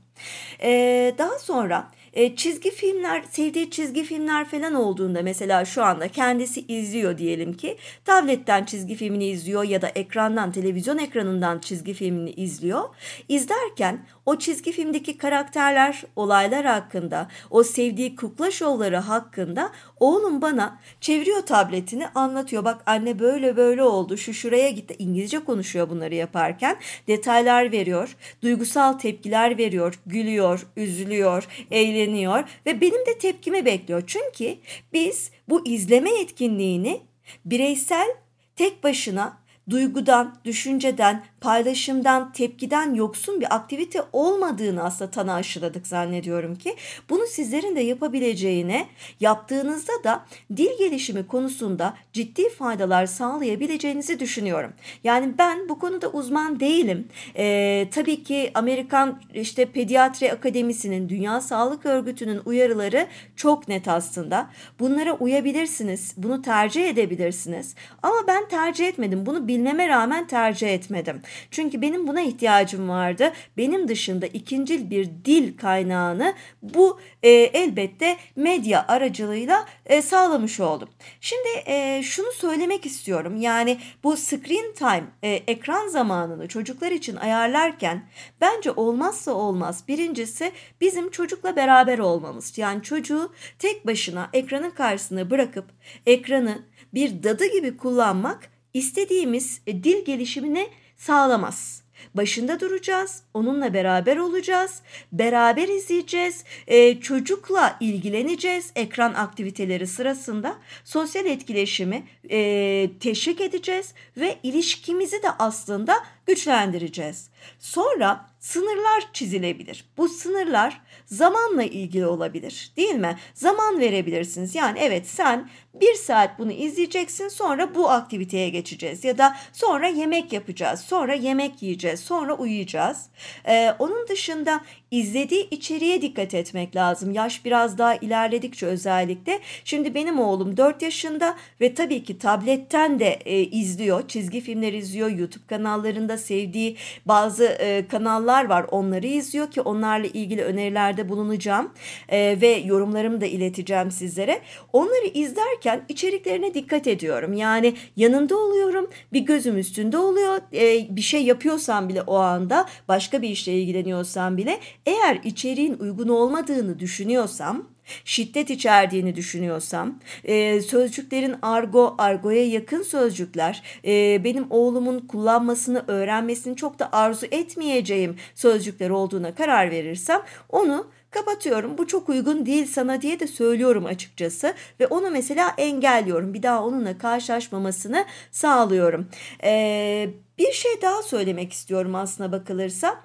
Ee, 0.62 1.14
daha 1.18 1.38
sonra 1.38 1.90
e, 2.16 2.36
çizgi 2.36 2.70
filmler, 2.70 3.22
sevdiği 3.30 3.70
çizgi 3.70 4.04
filmler 4.04 4.48
falan 4.48 4.74
olduğunda 4.74 5.22
mesela 5.22 5.64
şu 5.64 5.82
anda 5.82 6.08
kendisi 6.08 6.60
izliyor 6.60 7.18
diyelim 7.18 7.52
ki 7.54 7.76
tabletten 8.04 8.64
çizgi 8.64 8.94
filmini 8.94 9.26
izliyor 9.26 9.64
ya 9.64 9.82
da 9.82 9.88
ekrandan, 9.88 10.52
televizyon 10.52 10.98
ekranından 10.98 11.58
çizgi 11.58 11.94
filmini 11.94 12.30
izliyor. 12.30 12.82
İzlerken 13.28 14.06
o 14.26 14.38
çizgi 14.38 14.72
filmdeki 14.72 15.18
karakterler, 15.18 16.02
olaylar 16.16 16.64
hakkında, 16.64 17.28
o 17.50 17.62
sevdiği 17.62 18.16
kukla 18.16 18.50
şovları 18.50 18.96
hakkında 18.96 19.72
oğlum 20.00 20.42
bana 20.42 20.78
çeviriyor 21.00 21.40
tabletini 21.40 22.08
anlatıyor. 22.08 22.64
Bak 22.64 22.82
anne 22.86 23.18
böyle 23.18 23.56
böyle 23.56 23.82
oldu, 23.82 24.16
şu 24.16 24.34
şuraya 24.34 24.70
gitti. 24.70 24.96
İngilizce 24.98 25.38
konuşuyor 25.44 25.90
bunları 25.90 26.14
yaparken. 26.14 26.76
Detaylar 27.08 27.72
veriyor, 27.72 28.16
duygusal 28.42 28.92
tepkiler 28.92 29.58
veriyor, 29.58 30.00
gülüyor, 30.06 30.66
üzülüyor, 30.76 31.48
eğleniyor 31.70 32.44
ve 32.66 32.80
benim 32.80 33.06
de 33.06 33.18
tepkimi 33.18 33.64
bekliyor. 33.64 34.02
Çünkü 34.06 34.56
biz 34.92 35.30
bu 35.48 35.66
izleme 35.66 36.20
etkinliğini 36.20 37.00
bireysel 37.44 38.08
tek 38.56 38.84
başına 38.84 39.45
duygudan, 39.70 40.34
düşünceden, 40.44 41.22
paylaşımdan, 41.40 42.32
tepkiden 42.32 42.94
yoksun 42.94 43.40
bir 43.40 43.54
aktivite 43.54 44.02
olmadığını 44.12 44.84
aslında 44.84 45.10
tanı 45.10 45.34
aşıladık 45.34 45.86
zannediyorum 45.86 46.56
ki. 46.56 46.76
Bunu 47.10 47.26
sizlerin 47.26 47.76
de 47.76 47.80
yapabileceğine, 47.80 48.86
yaptığınızda 49.20 49.92
da 50.04 50.26
dil 50.56 50.78
gelişimi 50.78 51.26
konusunda 51.26 51.94
ciddi 52.12 52.48
faydalar 52.48 53.06
sağlayabileceğinizi 53.06 54.20
düşünüyorum. 54.20 54.72
Yani 55.04 55.38
ben 55.38 55.68
bu 55.68 55.78
konuda 55.78 56.08
uzman 56.08 56.60
değilim. 56.60 57.08
Ee, 57.36 57.88
tabii 57.90 58.22
ki 58.22 58.50
Amerikan 58.54 59.20
işte 59.34 59.64
Pediatri 59.64 60.32
Akademisi'nin, 60.32 61.08
Dünya 61.08 61.40
Sağlık 61.40 61.86
Örgütü'nün 61.86 62.40
uyarıları 62.44 63.06
çok 63.36 63.68
net 63.68 63.88
aslında. 63.88 64.50
Bunlara 64.80 65.12
uyabilirsiniz, 65.12 66.14
bunu 66.16 66.42
tercih 66.42 66.88
edebilirsiniz. 66.88 67.74
Ama 68.02 68.16
ben 68.28 68.48
tercih 68.48 68.88
etmedim. 68.88 69.26
Bunu 69.26 69.48
bilmeme 69.56 69.88
rağmen 69.88 70.26
tercih 70.26 70.68
etmedim. 70.68 71.22
Çünkü 71.50 71.82
benim 71.82 72.06
buna 72.06 72.20
ihtiyacım 72.20 72.88
vardı. 72.88 73.32
Benim 73.56 73.88
dışında 73.88 74.26
ikincil 74.26 74.90
bir 74.90 75.10
dil 75.24 75.56
kaynağını 75.56 76.34
bu 76.62 77.00
e, 77.22 77.30
elbette 77.30 78.16
medya 78.36 78.84
aracılığıyla 78.88 79.66
e, 79.86 80.02
sağlamış 80.02 80.60
oldum. 80.60 80.88
Şimdi 81.20 81.48
e, 81.66 82.02
şunu 82.02 82.32
söylemek 82.32 82.86
istiyorum. 82.86 83.36
Yani 83.40 83.78
bu 84.04 84.16
screen 84.16 84.74
time, 84.74 85.04
e, 85.22 85.28
ekran 85.28 85.88
zamanını 85.88 86.48
çocuklar 86.48 86.90
için 86.90 87.16
ayarlarken 87.16 88.08
bence 88.40 88.70
olmazsa 88.70 89.32
olmaz. 89.32 89.84
Birincisi 89.88 90.52
bizim 90.80 91.10
çocukla 91.10 91.56
beraber 91.56 91.98
olmamız. 91.98 92.58
Yani 92.58 92.82
çocuğu 92.82 93.32
tek 93.58 93.86
başına 93.86 94.30
ekranın 94.32 94.70
karşısına 94.70 95.30
bırakıp 95.30 95.64
ekranı 96.06 96.62
bir 96.94 97.22
dadı 97.22 97.46
gibi 97.52 97.76
kullanmak 97.76 98.55
istediğimiz 98.76 99.60
e, 99.66 99.84
dil 99.84 100.04
gelişimini 100.04 100.68
sağlamaz. 100.96 101.82
Başında 102.14 102.60
duracağız, 102.60 103.22
onunla 103.34 103.74
beraber 103.74 104.16
olacağız, 104.16 104.82
beraber 105.12 105.68
izleyeceğiz, 105.68 106.44
e, 106.66 107.00
çocukla 107.00 107.76
ilgileneceğiz 107.80 108.72
ekran 108.76 109.14
aktiviteleri 109.14 109.86
sırasında. 109.86 110.56
Sosyal 110.84 111.26
etkileşimi 111.26 112.04
e, 112.30 112.90
teşvik 113.00 113.40
edeceğiz 113.40 113.94
ve 114.16 114.38
ilişkimizi 114.42 115.22
de 115.22 115.30
aslında 115.38 115.96
güçlendireceğiz. 116.26 117.30
Sonra 117.58 118.26
sınırlar 118.40 119.12
çizilebilir. 119.12 119.84
Bu 119.96 120.08
sınırlar 120.08 120.80
zamanla 121.06 121.62
ilgili 121.62 122.06
olabilir 122.06 122.72
değil 122.76 122.94
mi? 122.94 123.18
Zaman 123.34 123.80
verebilirsiniz. 123.80 124.54
Yani 124.54 124.78
evet 124.78 125.06
sen 125.06 125.48
bir 125.80 125.94
saat 125.94 126.38
bunu 126.38 126.52
izleyeceksin 126.52 127.28
sonra 127.28 127.74
bu 127.74 127.90
aktiviteye 127.90 128.48
geçeceğiz 128.48 129.04
ya 129.04 129.18
da 129.18 129.36
sonra 129.52 129.88
yemek 129.88 130.32
yapacağız 130.32 130.80
sonra 130.80 131.14
yemek 131.14 131.62
yiyeceğiz 131.62 132.00
sonra 132.00 132.34
uyuyacağız. 132.34 133.06
Ee, 133.48 133.74
onun 133.78 134.08
dışında 134.08 134.60
izlediği 134.90 135.50
içeriğe 135.50 136.02
dikkat 136.02 136.34
etmek 136.34 136.76
lazım. 136.76 137.12
Yaş 137.12 137.44
biraz 137.44 137.78
daha 137.78 137.94
ilerledikçe 137.94 138.66
özellikle. 138.66 139.40
Şimdi 139.64 139.94
benim 139.94 140.20
oğlum 140.20 140.56
4 140.56 140.82
yaşında 140.82 141.36
ve 141.60 141.74
tabii 141.74 142.04
ki 142.04 142.18
tabletten 142.18 142.98
de 142.98 143.18
e, 143.24 143.40
izliyor. 143.40 144.08
Çizgi 144.08 144.40
filmler 144.40 144.72
izliyor. 144.72 145.10
YouTube 145.10 145.46
kanallarında 145.46 146.18
sevdiği 146.18 146.76
bazı 147.06 147.35
e, 147.44 147.86
kanallar 147.88 148.44
var. 148.48 148.66
Onları 148.70 149.06
izliyor 149.06 149.50
ki 149.50 149.60
onlarla 149.60 150.06
ilgili 150.06 150.44
önerilerde 150.44 151.08
bulunacağım. 151.08 151.72
E, 152.08 152.38
ve 152.40 152.48
yorumlarımı 152.48 153.20
da 153.20 153.26
ileteceğim 153.26 153.90
sizlere. 153.90 154.40
Onları 154.72 155.06
izlerken 155.14 155.84
içeriklerine 155.88 156.54
dikkat 156.54 156.86
ediyorum. 156.86 157.32
Yani 157.32 157.74
yanında 157.96 158.36
oluyorum. 158.36 158.90
Bir 159.12 159.20
gözüm 159.20 159.58
üstünde 159.58 159.98
oluyor. 159.98 160.40
E, 160.52 160.96
bir 160.96 161.02
şey 161.02 161.24
yapıyorsam 161.24 161.88
bile 161.88 162.02
o 162.02 162.16
anda 162.16 162.66
başka 162.88 163.22
bir 163.22 163.28
işle 163.28 163.52
ilgileniyorsam 163.52 164.36
bile 164.36 164.60
eğer 164.86 165.20
içeriğin 165.24 165.76
uygun 165.78 166.08
olmadığını 166.08 166.78
düşünüyorsam 166.78 167.75
şiddet 168.04 168.50
içerdiğini 168.50 169.16
düşünüyorsam, 169.16 169.98
e, 170.24 170.60
sözcüklerin 170.60 171.34
argo, 171.42 171.94
argoya 171.98 172.46
yakın 172.46 172.82
sözcükler, 172.82 173.62
e, 173.84 174.24
benim 174.24 174.46
oğlumun 174.50 174.98
kullanmasını, 174.98 175.84
öğrenmesini 175.88 176.56
çok 176.56 176.78
da 176.78 176.88
arzu 176.92 177.26
etmeyeceğim 177.30 178.16
sözcükler 178.34 178.90
olduğuna 178.90 179.34
karar 179.34 179.70
verirsem 179.70 180.20
onu 180.48 180.86
kapatıyorum. 181.10 181.78
Bu 181.78 181.86
çok 181.86 182.08
uygun 182.08 182.46
değil 182.46 182.66
sana 182.66 183.02
diye 183.02 183.20
de 183.20 183.26
söylüyorum 183.26 183.86
açıkçası 183.86 184.54
ve 184.80 184.86
onu 184.86 185.10
mesela 185.10 185.54
engelliyorum. 185.58 186.34
Bir 186.34 186.42
daha 186.42 186.64
onunla 186.64 186.98
karşılaşmamasını 186.98 188.04
sağlıyorum. 188.30 189.08
Ee, 189.44 190.08
bir 190.38 190.52
şey 190.52 190.82
daha 190.82 191.02
söylemek 191.02 191.52
istiyorum 191.52 191.94
aslına 191.94 192.32
bakılırsa. 192.32 193.04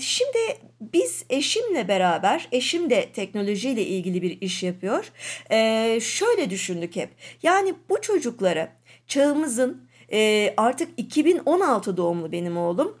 Şimdi 0.00 0.38
biz 0.80 1.24
eşimle 1.30 1.88
beraber, 1.88 2.48
eşim 2.52 2.90
de 2.90 3.12
teknolojiyle 3.12 3.82
ilgili 3.82 4.22
bir 4.22 4.40
iş 4.40 4.62
yapıyor. 4.62 5.12
Ee, 5.50 5.98
şöyle 6.02 6.50
düşündük 6.50 6.96
hep. 6.96 7.10
Yani 7.42 7.74
bu 7.88 8.00
çocukları 8.00 8.68
çağımızın 9.06 9.88
e, 10.12 10.54
artık 10.56 10.88
2016 10.96 11.96
doğumlu 11.96 12.32
benim 12.32 12.56
oğlum 12.56 12.98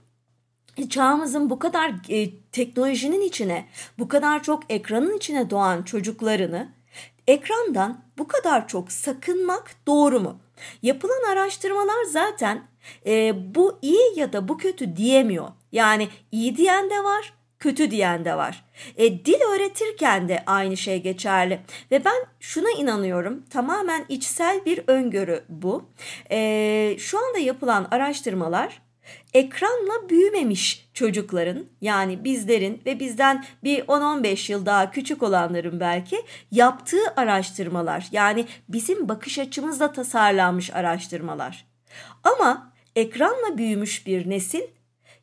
çağımızın 0.90 1.50
bu 1.50 1.58
kadar 1.58 1.92
e, 2.08 2.30
teknolojinin 2.52 3.20
içine, 3.20 3.68
bu 3.98 4.08
kadar 4.08 4.42
çok 4.42 4.62
ekranın 4.68 5.16
içine 5.16 5.50
doğan 5.50 5.82
çocuklarını 5.82 6.68
ekrandan 7.26 8.00
bu 8.18 8.28
kadar 8.28 8.68
çok 8.68 8.92
sakınmak 8.92 9.70
doğru 9.86 10.20
mu? 10.20 10.40
Yapılan 10.82 11.32
araştırmalar 11.32 12.04
zaten 12.10 12.62
e, 13.06 13.34
bu 13.54 13.78
iyi 13.82 14.18
ya 14.18 14.32
da 14.32 14.48
bu 14.48 14.58
kötü 14.58 14.96
diyemiyor. 14.96 15.48
Yani 15.72 16.08
iyi 16.32 16.56
diyen 16.56 16.90
de 16.90 17.04
var, 17.04 17.32
kötü 17.58 17.90
diyen 17.90 18.24
de 18.24 18.34
var. 18.34 18.64
E, 18.96 19.24
dil 19.24 19.40
öğretirken 19.54 20.28
de 20.28 20.42
aynı 20.46 20.76
şey 20.76 21.02
geçerli 21.02 21.60
ve 21.90 22.04
ben 22.04 22.26
şuna 22.40 22.70
inanıyorum 22.70 23.44
tamamen 23.50 24.04
içsel 24.08 24.64
bir 24.64 24.80
öngörü 24.86 25.44
bu. 25.48 25.84
E, 26.30 26.96
şu 26.98 27.26
anda 27.26 27.38
yapılan 27.38 27.88
araştırmalar 27.90 28.82
ekranla 29.34 30.08
büyümemiş 30.08 30.88
çocukların 30.94 31.64
yani 31.80 32.24
bizlerin 32.24 32.82
ve 32.86 33.00
bizden 33.00 33.44
bir 33.64 33.80
10-15 33.80 34.52
yıl 34.52 34.66
daha 34.66 34.90
küçük 34.90 35.22
olanların 35.22 35.80
belki 35.80 36.22
yaptığı 36.50 37.14
araştırmalar 37.16 38.08
yani 38.12 38.46
bizim 38.68 39.08
bakış 39.08 39.38
açımızla 39.38 39.92
tasarlanmış 39.92 40.74
araştırmalar. 40.74 41.66
Ama 42.24 42.72
ekranla 42.96 43.58
büyümüş 43.58 44.06
bir 44.06 44.30
nesil 44.30 44.62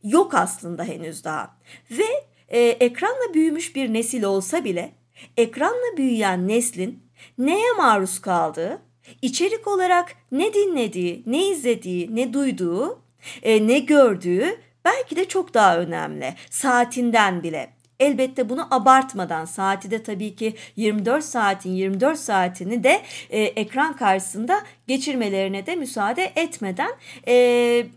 yok 0.03 0.33
aslında 0.33 0.83
henüz 0.83 1.23
daha 1.23 1.57
ve 1.91 2.25
e, 2.47 2.59
ekranla 2.59 3.33
büyümüş 3.33 3.75
bir 3.75 3.93
nesil 3.93 4.23
olsa 4.23 4.63
bile 4.63 4.91
ekranla 5.37 5.97
büyüyen 5.97 6.47
neslin 6.47 7.03
neye 7.37 7.73
maruz 7.77 8.21
kaldığı, 8.21 8.81
içerik 9.21 9.67
olarak 9.67 10.15
ne 10.31 10.53
dinlediği, 10.53 11.23
ne 11.25 11.47
izlediği, 11.47 12.15
ne 12.15 12.33
duyduğu 12.33 13.04
e, 13.43 13.67
ne 13.67 13.79
gördüğü 13.79 14.57
belki 14.85 15.15
de 15.15 15.27
çok 15.27 15.53
daha 15.53 15.77
önemli. 15.77 16.33
Saatinden 16.49 17.43
bile. 17.43 17.75
Elbette 17.99 18.49
bunu 18.49 18.67
abartmadan 18.71 19.45
saati 19.45 19.91
de 19.91 20.03
tabii 20.03 20.35
ki 20.35 20.53
24 20.75 21.23
saatin 21.23 21.71
24 21.71 22.19
saatini 22.19 22.83
de 22.83 23.01
e, 23.29 23.41
ekran 23.41 23.95
karşısında 23.95 24.61
geçirmelerine 24.87 25.65
de 25.65 25.75
müsaade 25.75 26.31
etmeden 26.35 26.91
e, 27.27 27.33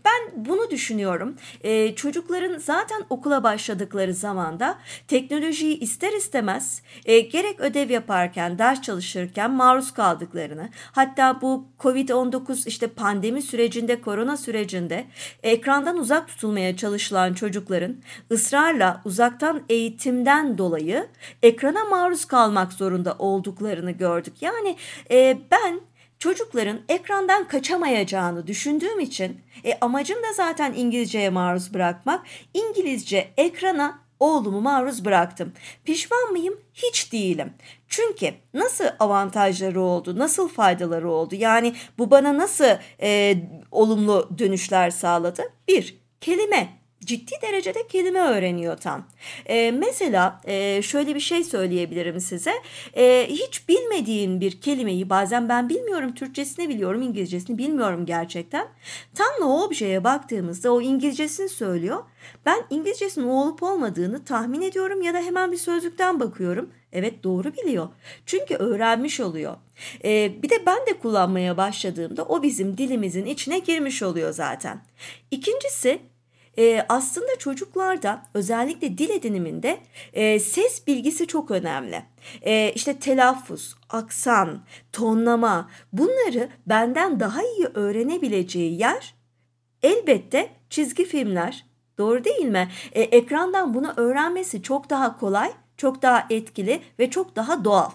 ben 0.05 0.45
bunu 0.45 0.69
düşünüyorum. 0.69 1.35
E, 1.61 1.95
çocukların 1.95 2.57
zaten 2.57 3.03
okula 3.09 3.43
başladıkları 3.43 4.13
zamanda 4.13 4.77
teknolojiyi 5.07 5.79
ister 5.79 6.13
istemez 6.13 6.81
e, 7.05 7.19
gerek 7.19 7.59
ödev 7.59 7.89
yaparken, 7.89 8.59
ders 8.59 8.81
çalışırken 8.81 9.51
maruz 9.51 9.93
kaldıklarını 9.93 10.69
hatta 10.91 11.41
bu 11.41 11.65
Covid-19 11.79 12.67
işte 12.67 12.87
pandemi 12.87 13.41
sürecinde, 13.41 14.01
korona 14.01 14.37
sürecinde 14.37 15.05
ekrandan 15.43 15.97
uzak 15.97 16.27
tutulmaya 16.27 16.77
çalışılan 16.77 17.33
çocukların 17.33 17.95
ısrarla 18.31 19.01
uzaktan 19.05 19.61
eğitimden 19.69 20.57
dolayı 20.57 21.07
ekrana 21.43 21.83
maruz 21.83 22.25
kalmak 22.25 22.73
zorunda 22.73 23.15
olduklarını 23.19 23.91
gördük. 23.91 24.33
Yani 24.41 24.75
e, 25.11 25.37
ben 25.51 25.81
çocukların 26.19 26.79
ekrandan 26.89 27.47
kaçamayacağını 27.47 28.47
düşündüğüm 28.47 28.99
için 28.99 29.41
e, 29.65 29.77
amacım 29.81 30.17
da 30.17 30.33
zaten 30.33 30.73
İngilizceye 30.73 31.29
maruz 31.29 31.73
bırakmak. 31.73 32.25
İngilizce 32.53 33.31
ekrana 33.37 33.99
oğlumu 34.19 34.61
maruz 34.61 35.05
bıraktım. 35.05 35.53
Pişman 35.85 36.31
mıyım? 36.31 36.59
Hiç 36.73 37.13
değilim. 37.13 37.53
Çünkü 37.87 38.33
nasıl 38.53 38.85
avantajları 38.99 39.81
oldu, 39.81 40.19
nasıl 40.19 40.47
faydaları 40.47 41.09
oldu? 41.09 41.35
Yani 41.35 41.75
bu 41.97 42.11
bana 42.11 42.37
nasıl 42.37 42.77
e, 43.01 43.35
olumlu 43.71 44.29
dönüşler 44.37 44.89
sağladı? 44.89 45.43
Bir, 45.67 45.97
kelime 46.21 46.78
ciddi 47.09 47.31
derecede 47.41 47.87
kelime 47.87 48.19
öğreniyor 48.19 48.77
tam. 48.77 49.07
E, 49.45 49.71
mesela 49.71 50.41
e, 50.45 50.81
şöyle 50.81 51.15
bir 51.15 51.19
şey 51.19 51.43
söyleyebilirim 51.43 52.19
size. 52.19 52.53
E, 52.97 53.27
hiç 53.29 53.69
bilmediğin 53.69 54.41
bir 54.41 54.61
kelimeyi 54.61 55.09
bazen 55.09 55.49
ben 55.49 55.69
bilmiyorum 55.69 56.13
Türkçesini 56.13 56.69
biliyorum 56.69 57.01
İngilizcesini 57.01 57.57
bilmiyorum 57.57 58.05
gerçekten. 58.05 58.67
Tam 59.15 59.47
o 59.49 59.63
objeye 59.63 60.03
baktığımızda 60.03 60.73
o 60.73 60.81
İngilizcesini 60.81 61.49
söylüyor. 61.49 62.03
Ben 62.45 62.63
İngilizcesinin 62.69 63.27
o 63.27 63.43
olup 63.43 63.63
olmadığını 63.63 64.25
tahmin 64.25 64.61
ediyorum 64.61 65.01
ya 65.01 65.13
da 65.13 65.17
hemen 65.17 65.51
bir 65.51 65.57
sözlükten 65.57 66.19
bakıyorum. 66.19 66.69
Evet 66.93 67.23
doğru 67.23 67.53
biliyor. 67.53 67.87
Çünkü 68.25 68.55
öğrenmiş 68.55 69.19
oluyor. 69.19 69.55
Ee, 70.03 70.43
bir 70.43 70.49
de 70.49 70.65
ben 70.65 70.77
de 70.87 70.99
kullanmaya 71.01 71.57
başladığımda 71.57 72.23
o 72.23 72.43
bizim 72.43 72.77
dilimizin 72.77 73.25
içine 73.25 73.59
girmiş 73.59 74.03
oluyor 74.03 74.31
zaten. 74.31 74.81
İkincisi 75.31 75.99
e, 76.59 76.85
aslında 76.89 77.35
çocuklarda 77.39 78.21
özellikle 78.33 78.97
dil 78.97 79.09
ediniminde 79.09 79.77
e, 80.13 80.39
ses 80.39 80.87
bilgisi 80.87 81.27
çok 81.27 81.51
önemli. 81.51 82.03
E, 82.41 82.71
işte 82.75 82.99
telaffuz, 82.99 83.75
aksan, 83.89 84.61
tonlama 84.91 85.69
bunları 85.93 86.49
benden 86.67 87.19
daha 87.19 87.43
iyi 87.43 87.65
öğrenebileceği 87.73 88.79
yer 88.79 89.15
elbette 89.83 90.49
çizgi 90.69 91.05
filmler. 91.05 91.65
Doğru 91.97 92.23
değil 92.23 92.45
mi? 92.45 92.69
E, 92.91 93.01
ekrandan 93.01 93.73
bunu 93.73 93.93
öğrenmesi 93.97 94.63
çok 94.63 94.89
daha 94.89 95.19
kolay, 95.19 95.51
çok 95.77 96.01
daha 96.01 96.27
etkili 96.29 96.81
ve 96.99 97.09
çok 97.09 97.35
daha 97.35 97.65
doğal. 97.65 97.89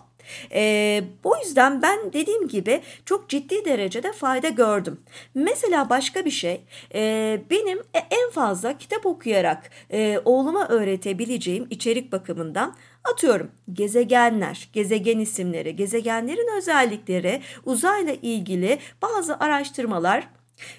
E, 0.53 1.05
o 1.25 1.37
yüzden 1.37 1.83
ben 1.83 2.13
dediğim 2.13 2.49
gibi 2.49 2.81
çok 3.05 3.29
ciddi 3.29 3.65
derecede 3.65 4.13
fayda 4.13 4.49
gördüm. 4.49 5.01
Mesela 5.35 5.91
başka 5.91 6.25
bir 6.25 6.31
şey 6.31 6.61
e, 6.95 7.41
benim 7.51 7.79
en 7.95 8.31
fazla 8.31 8.79
kitap 8.79 9.07
okuyarak 9.07 9.71
e, 9.91 10.21
oğluma 10.25 10.69
öğretebileceğim 10.69 11.67
içerik 11.71 12.13
bakımından 12.13 12.75
Atıyorum 13.13 13.51
gezegenler, 13.73 14.69
gezegen 14.73 15.19
isimleri, 15.19 15.77
gezegenlerin 15.77 16.57
özellikleri, 16.57 17.41
uzayla 17.65 18.15
ilgili 18.23 18.79
bazı 19.03 19.39
araştırmalar 19.39 20.29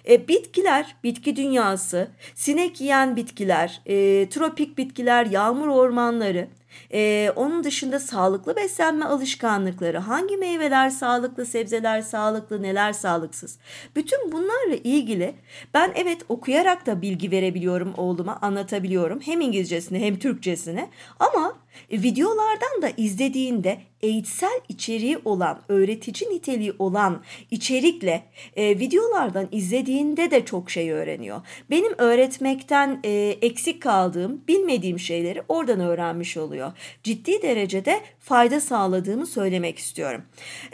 e, 0.09 0.27
bitkiler, 0.27 0.95
bitki 1.03 1.35
dünyası, 1.35 2.07
sinek 2.35 2.81
yiyen 2.81 3.15
bitkiler, 3.15 3.81
e, 3.85 4.29
tropik 4.29 4.77
bitkiler, 4.77 5.25
yağmur 5.25 5.67
ormanları, 5.67 6.47
Ee, 6.93 7.31
onun 7.35 7.63
dışında 7.63 7.99
sağlıklı 7.99 8.55
beslenme 8.55 9.05
alışkanlıkları, 9.05 9.97
hangi 9.97 10.37
meyveler 10.37 10.89
sağlıklı, 10.89 11.45
sebzeler 11.45 12.01
sağlıklı, 12.01 12.61
neler 12.61 12.93
sağlıksız. 12.93 13.59
Bütün 13.95 14.31
bunlarla 14.31 14.75
ilgili 14.83 15.35
ben 15.73 15.91
evet 15.95 16.21
okuyarak 16.29 16.85
da 16.85 17.01
bilgi 17.01 17.31
verebiliyorum 17.31 17.93
oğluma, 17.97 18.39
anlatabiliyorum. 18.41 19.19
Hem 19.21 19.41
İngilizcesini 19.41 19.99
hem 19.99 20.19
Türkçesini 20.19 20.89
ama 21.19 21.53
videolardan 21.91 22.81
da 22.81 22.89
izlediğinde 22.97 23.77
eğitsel 24.01 24.59
içeriği 24.69 25.17
olan, 25.25 25.61
öğretici 25.69 26.29
niteliği 26.29 26.73
olan 26.79 27.23
içerikle 27.51 28.23
e, 28.55 28.79
videolardan 28.79 29.47
izlediğinde 29.51 30.31
de 30.31 30.45
çok 30.45 30.71
şey 30.71 30.91
öğreniyor. 30.91 31.41
Benim 31.69 31.93
öğretmekten 31.97 32.99
e, 33.03 33.37
eksik 33.41 33.81
kaldığım, 33.81 34.41
bilmediğim 34.47 34.99
şeyleri 34.99 35.41
oradan 35.49 35.79
öğrenmiş 35.79 36.37
oluyor. 36.37 36.71
Ciddi 37.03 37.41
derecede 37.41 38.01
fayda 38.19 38.59
sağladığımı 38.59 39.25
söylemek 39.25 39.79
istiyorum. 39.79 40.21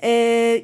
E, 0.03 0.09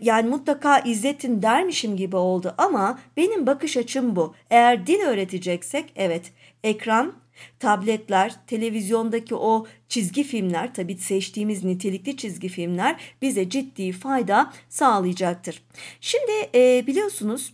yani 0.02 0.30
mutlaka 0.30 0.80
izletin 0.80 1.42
dermişim 1.42 1.98
gibi 1.98 2.16
oldu 2.16 2.56
ama 2.58 3.00
benim 3.18 3.48
bakış 3.48 3.78
açım 3.78 4.16
bu. 4.16 4.36
Eğer 4.50 4.88
dil 4.88 5.00
öğreteceksek 5.00 5.86
evet 5.96 6.32
ekran 6.64 7.14
Tabletler, 7.60 8.36
televizyondaki 8.48 9.36
o 9.36 9.66
çizgi 9.90 10.24
filmler, 10.24 10.74
tabii 10.74 10.98
seçtiğimiz 10.98 11.64
nitelikli 11.64 12.18
çizgi 12.18 12.50
filmler 12.50 13.02
bize 13.22 13.50
ciddi 13.50 13.92
fayda 13.92 14.54
sağlayacaktır. 14.70 15.64
Şimdi 16.02 16.50
e, 16.56 16.84
biliyorsunuz 16.88 17.54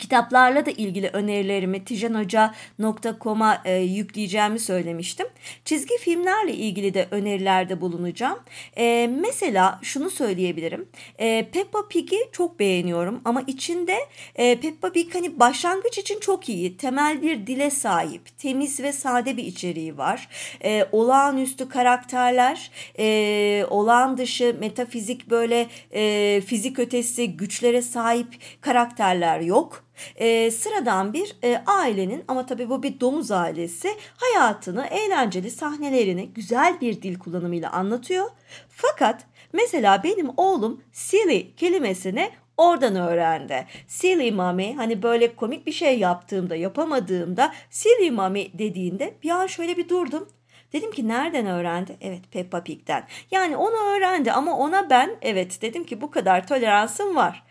kitaplarla 0.00 0.66
da 0.66 0.70
ilgili 0.70 1.08
önerilerimi 1.08 1.84
tijenhoca.com'a 1.84 3.62
e, 3.64 3.76
yükleyeceğimi 3.76 4.58
söylemiştim. 4.58 5.26
Çizgi 5.64 5.98
filmlerle 5.98 6.54
ilgili 6.54 6.94
de 6.94 7.08
önerilerde 7.10 7.80
bulunacağım. 7.80 8.38
E, 8.76 9.10
mesela 9.20 9.78
şunu 9.82 10.10
söyleyebilirim. 10.10 10.88
E, 11.18 11.48
Peppa 11.52 11.88
Pig'i 11.88 12.18
çok 12.32 12.58
beğeniyorum 12.60 13.20
ama 13.24 13.42
içinde 13.46 13.98
e, 14.34 14.60
Peppa 14.60 14.92
Pig 14.92 15.14
hani 15.14 15.40
başlangıç 15.40 15.98
için 15.98 16.20
çok 16.20 16.48
iyi. 16.48 16.76
Temel 16.76 17.22
bir 17.22 17.46
dile 17.46 17.70
sahip, 17.70 18.38
temiz 18.38 18.80
ve 18.80 18.92
sade 18.92 19.36
bir 19.36 19.44
içeriği 19.44 19.98
var. 19.98 20.28
E, 20.64 20.86
olağanüstü 20.92 21.68
karakterler, 21.68 22.70
e, 22.98 23.66
olağan 23.70 24.16
dışı 24.16 24.56
metafizik 24.60 25.30
böyle 25.30 25.66
e, 25.94 26.40
fizik 26.46 26.78
ötesi 26.78 27.36
güçlere 27.36 27.82
sahip 27.82 28.38
karakterler 28.60 29.40
yok 29.40 29.89
e, 30.16 30.50
sıradan 30.50 31.12
bir 31.12 31.36
e, 31.44 31.62
ailenin 31.66 32.24
ama 32.28 32.46
tabii 32.46 32.70
bu 32.70 32.82
bir 32.82 33.00
domuz 33.00 33.30
ailesi 33.30 33.96
hayatını, 34.16 34.86
eğlenceli 34.86 35.50
sahnelerini 35.50 36.28
güzel 36.28 36.80
bir 36.80 37.02
dil 37.02 37.18
kullanımıyla 37.18 37.72
anlatıyor. 37.72 38.30
Fakat 38.68 39.26
mesela 39.52 40.02
benim 40.02 40.30
oğlum 40.36 40.84
silly 40.92 41.56
kelimesini 41.56 42.30
oradan 42.56 42.96
öğrendi. 42.96 43.66
Silly 43.86 44.30
mommy 44.32 44.74
hani 44.74 45.02
böyle 45.02 45.36
komik 45.36 45.66
bir 45.66 45.72
şey 45.72 45.98
yaptığımda 45.98 46.56
yapamadığımda 46.56 47.52
silly 47.70 48.10
mommy 48.10 48.50
dediğinde 48.58 49.14
bir 49.22 49.30
an 49.30 49.46
şöyle 49.46 49.76
bir 49.76 49.88
durdum. 49.88 50.28
Dedim 50.72 50.90
ki 50.90 51.08
nereden 51.08 51.46
öğrendi? 51.46 51.96
Evet 52.00 52.20
Peppa 52.32 52.64
Pig'den. 52.64 53.06
Yani 53.30 53.56
onu 53.56 53.96
öğrendi 53.96 54.32
ama 54.32 54.56
ona 54.56 54.90
ben 54.90 55.16
evet 55.22 55.62
dedim 55.62 55.84
ki 55.84 56.00
bu 56.00 56.10
kadar 56.10 56.46
toleransım 56.46 57.16
var. 57.16 57.44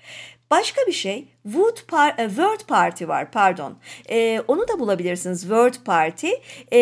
Başka 0.51 0.81
bir 0.87 0.91
şey 0.91 1.27
Wood 1.43 1.77
par 1.87 2.15
e, 2.17 2.27
Word 2.27 2.59
Party 2.67 3.07
var 3.07 3.31
pardon. 3.31 3.77
E, 4.09 4.41
onu 4.47 4.67
da 4.67 4.79
bulabilirsiniz 4.79 5.41
Word 5.41 5.73
Party. 5.85 6.27
E, 6.71 6.79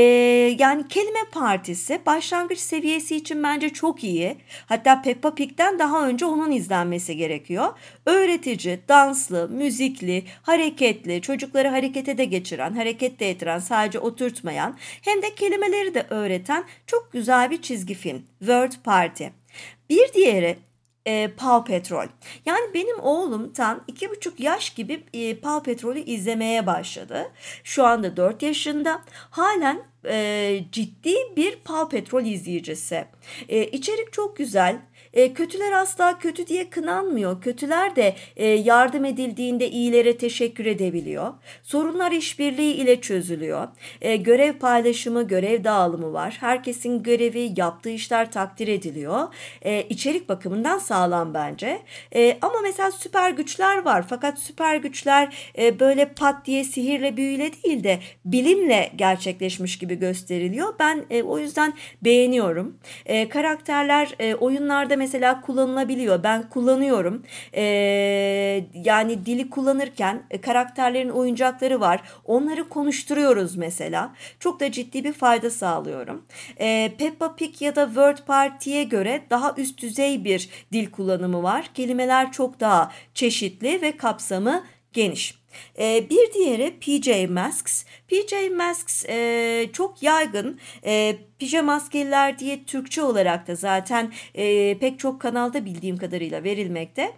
yani 0.60 0.88
kelime 0.88 1.20
partisi 1.32 2.02
başlangıç 2.06 2.60
seviyesi 2.60 3.16
için 3.16 3.44
bence 3.44 3.70
çok 3.70 4.04
iyi. 4.04 4.38
Hatta 4.66 5.02
Peppa 5.02 5.36
Pig'den 5.36 5.80
daha 5.80 6.08
önce 6.08 6.26
onun 6.26 6.52
izlenmesi 6.52 7.18
gerekiyor. 7.18 7.68
Öğretici, 8.06 8.80
danslı, 8.90 9.50
müzikli, 9.50 10.24
hareketli, 10.42 11.22
çocukları 11.22 11.68
harekete 11.68 12.18
de 12.18 12.26
geçiren, 12.26 12.74
hareket 12.74 13.20
de 13.20 13.30
ettiren, 13.30 13.60
sadece 13.60 14.00
oturtmayan 14.00 14.78
hem 15.02 15.22
de 15.22 15.36
kelimeleri 15.36 15.94
de 15.94 16.06
öğreten 16.10 16.64
çok 16.88 17.14
güzel 17.14 17.52
bir 17.52 17.62
çizgi 17.62 17.94
film. 17.94 18.24
Word 18.40 18.72
Party. 18.84 19.26
Bir 19.90 20.14
diğeri 20.14 20.58
e, 21.08 21.32
Paw 21.38 21.74
Patrol. 21.74 22.08
Yani 22.46 22.74
benim 22.74 23.00
oğlum 23.00 23.54
tam 23.54 23.84
iki 23.88 24.10
buçuk 24.10 24.40
yaş 24.40 24.70
gibi 24.70 25.04
e, 25.14 25.36
Paw 25.40 25.74
Patrol'ü 25.74 26.00
izlemeye 26.00 26.66
başladı. 26.66 27.32
Şu 27.64 27.86
anda 27.86 28.18
dört 28.18 28.44
yaşında. 28.44 29.02
Halen 29.30 29.84
e, 30.06 30.60
ciddi 30.72 31.14
bir 31.38 31.56
Paw 31.56 32.00
Patrol 32.00 32.26
izleyicisi. 32.26 33.06
E, 33.50 33.64
içerik 33.64 34.14
çok 34.14 34.38
güzel. 34.38 34.80
E, 35.14 35.34
kötüler 35.34 35.72
asla 35.72 36.20
kötü 36.20 36.48
diye 36.48 36.70
kınanmıyor. 36.70 37.42
Kötüler 37.42 37.96
de 37.96 38.16
e, 38.36 38.46
yardım 38.48 39.06
edildiğinde 39.06 39.70
iyilere 39.70 40.18
teşekkür 40.18 40.66
edebiliyor. 40.66 41.34
Sorunlar 41.64 42.12
işbirliği 42.12 42.74
ile 42.74 43.02
çözülüyor. 43.02 43.68
E, 44.02 44.16
görev 44.16 44.54
paylaşımı, 44.54 45.28
görev 45.28 45.64
dağılımı 45.64 46.14
var. 46.14 46.38
Herkesin 46.40 47.04
görevi, 47.04 47.54
yaptığı 47.58 47.90
işler 47.90 48.32
takdir 48.32 48.68
ediliyor. 48.68 49.28
E, 49.62 49.82
içerik 49.82 50.30
bakımından 50.30 50.78
sağlam 50.78 51.34
bence. 51.34 51.82
E, 52.16 52.38
ama 52.42 52.56
mesela 52.64 52.92
süper 52.92 53.32
güçler 53.32 53.86
var. 53.86 54.06
Fakat 54.10 54.40
süper 54.40 54.76
güçler 54.76 55.52
e, 55.58 55.80
böyle 55.80 56.06
pat 56.06 56.46
diye 56.46 56.64
sihirle 56.64 57.18
büyüyle 57.18 57.52
değil 57.64 57.84
de 57.84 58.00
bilimle 58.26 58.92
gerçekleşmiş 58.96 59.78
gibi 59.78 59.87
gösteriliyor. 59.94 60.74
Ben 60.80 61.06
e, 61.10 61.24
o 61.24 61.40
yüzden 61.40 61.74
beğeniyorum. 62.02 62.78
E, 63.06 63.30
karakterler 63.30 64.16
e, 64.20 64.36
oyunlarda 64.36 64.96
mesela 64.96 65.42
kullanılabiliyor. 65.42 66.24
Ben 66.24 66.50
kullanıyorum. 66.50 67.24
E, 67.54 67.64
yani 68.74 69.26
dili 69.26 69.50
kullanırken 69.50 70.24
e, 70.32 70.42
karakterlerin 70.42 71.10
oyuncakları 71.10 71.80
var. 71.80 72.02
Onları 72.26 72.70
konuşturuyoruz 72.70 73.56
mesela. 73.56 74.14
Çok 74.40 74.60
da 74.60 74.72
ciddi 74.72 75.04
bir 75.04 75.14
fayda 75.14 75.50
sağlıyorum. 75.50 76.26
E, 76.60 76.92
Peppa 76.98 77.36
Pig 77.36 77.62
ya 77.62 77.76
da 77.76 77.86
Word 77.86 78.18
Party'ye 78.28 78.84
göre 78.84 79.22
daha 79.30 79.54
üst 79.58 79.82
düzey 79.82 80.24
bir 80.24 80.50
dil 80.74 80.92
kullanımı 80.92 81.44
var. 81.44 81.70
Kelimeler 81.74 82.32
çok 82.32 82.60
daha 82.60 82.92
çeşitli 83.14 83.82
ve 83.82 83.98
kapsamı 83.98 84.64
geniş. 84.94 85.38
E, 85.80 86.10
bir 86.10 86.34
diğeri 86.34 86.80
PJ 86.80 87.30
Masks. 87.30 87.84
PJ 88.08 88.34
Masks 88.56 89.06
e, 89.10 89.70
çok 89.74 90.04
yaygın. 90.04 90.60
E, 90.86 91.16
pijama 91.40 91.74
maskeliler 91.78 92.40
diye 92.40 92.64
Türkçe 92.64 93.02
olarak 93.04 93.48
da 93.48 93.56
zaten 93.56 94.14
e, 94.36 94.78
pek 94.78 95.00
çok 95.00 95.22
kanalda 95.22 95.66
bildiğim 95.66 95.98
kadarıyla 95.98 96.44
verilmekte. 96.44 97.14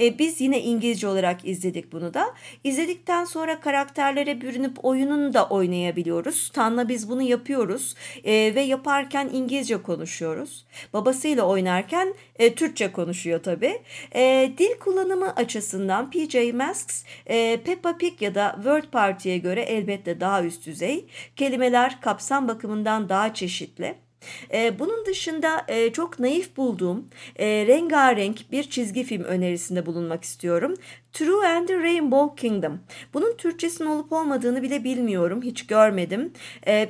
E, 0.00 0.18
biz 0.18 0.40
yine 0.40 0.62
İngilizce 0.62 1.08
olarak 1.08 1.44
izledik 1.44 1.92
bunu 1.92 2.14
da. 2.14 2.34
İzledikten 2.64 3.24
sonra 3.24 3.60
karakterlere 3.60 4.40
bürünüp 4.40 4.84
oyununu 4.84 5.34
da 5.34 5.48
oynayabiliyoruz. 5.48 6.50
Tan'la 6.54 6.88
biz 6.88 7.08
bunu 7.08 7.22
yapıyoruz 7.22 7.94
e, 8.24 8.54
ve 8.54 8.60
yaparken 8.60 9.30
İngilizce 9.32 9.82
konuşuyoruz. 9.82 10.66
Babasıyla 10.92 11.44
oynarken 11.44 12.14
e, 12.38 12.54
Türkçe 12.54 12.92
konuşuyor 12.92 13.42
tabii. 13.42 13.82
E, 14.14 14.52
dil 14.58 14.78
kullanımı 14.80 15.34
açısından 15.34 16.10
PJ 16.10 16.54
Masks, 16.54 17.04
e, 17.26 17.60
Peppa 17.64 17.83
Pig 17.92 18.22
ya 18.22 18.34
da 18.34 18.52
Word 18.54 18.84
Party'ye 18.92 19.38
göre 19.38 19.62
elbette 19.62 20.20
daha 20.20 20.44
üst 20.44 20.66
düzey. 20.66 21.06
Kelimeler 21.36 22.00
kapsam 22.00 22.48
bakımından 22.48 23.08
daha 23.08 23.34
çeşitli. 23.34 24.04
Ee, 24.52 24.78
bunun 24.78 25.06
dışında 25.06 25.64
e, 25.68 25.92
çok 25.92 26.18
naif 26.18 26.56
bulduğum 26.56 27.08
e, 27.36 27.66
rengarenk 27.66 28.52
bir 28.52 28.62
çizgi 28.62 29.04
film 29.04 29.24
önerisinde 29.24 29.86
bulunmak 29.86 30.24
istiyorum. 30.24 30.74
True 31.12 31.48
and 31.48 31.68
the 31.68 31.78
Rainbow 31.78 32.48
Kingdom. 32.48 32.80
Bunun 33.14 33.36
Türkçesinin 33.36 33.88
olup 33.88 34.12
olmadığını 34.12 34.62
bile 34.62 34.84
bilmiyorum. 34.84 35.42
Hiç 35.42 35.66
görmedim. 35.66 36.32